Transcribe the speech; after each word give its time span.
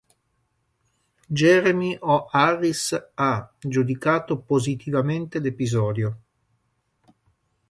Jeremy 1.39 1.95
O. 2.01 2.25
Harris 2.33 2.99
ha 3.13 3.53
giudicato 3.59 4.39
positivamente 4.39 5.37
l'episodio. 5.39 6.19